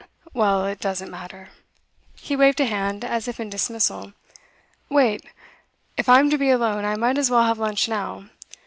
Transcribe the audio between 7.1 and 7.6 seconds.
as well have